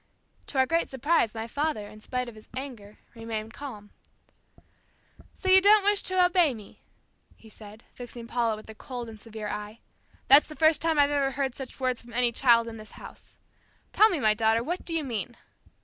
To 0.47 0.57
our 0.57 0.65
great 0.65 0.89
surprise, 0.89 1.35
my 1.35 1.45
father, 1.45 1.87
in 1.87 2.01
spite 2.01 2.27
of 2.27 2.33
his 2.33 2.49
anger, 2.57 2.97
remained 3.13 3.53
calm. 3.53 3.91
"So 5.35 5.47
you 5.51 5.61
don't 5.61 5.83
wish 5.83 6.01
to 6.01 6.25
obey 6.25 6.55
me," 6.55 6.81
he 7.35 7.49
said, 7.49 7.83
fixing 7.93 8.25
Paula 8.25 8.55
with 8.55 8.67
a 8.71 8.73
cold 8.73 9.09
and 9.09 9.21
severe 9.21 9.49
eye. 9.49 9.77
"That's 10.27 10.47
the 10.47 10.55
first 10.55 10.81
time 10.81 10.97
I've 10.97 11.11
ever 11.11 11.29
heard 11.29 11.53
such 11.53 11.79
words 11.79 12.01
from 12.01 12.13
any 12.13 12.31
child 12.31 12.67
in 12.67 12.77
this 12.77 12.93
house. 12.93 13.37
Tell 13.93 14.09
me, 14.09 14.19
my 14.19 14.33
daughter, 14.33 14.63
what 14.63 14.83
do 14.85 14.95
you 14.95 15.03
mean?" 15.03 15.37